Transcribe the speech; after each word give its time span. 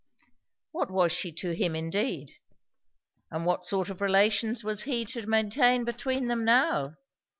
What 0.71 0.89
was 0.89 1.11
she 1.11 1.31
to 1.33 1.51
him 1.51 1.75
indeed? 1.75 2.31
And 3.29 3.45
what 3.45 3.63
sort 3.63 3.91
of 3.91 4.01
relations 4.01 4.63
was 4.63 4.81
he 4.81 5.05
to 5.05 5.27
maintain 5.27 5.83
between 5.85 6.27
them 6.27 6.43
now? 6.43 6.95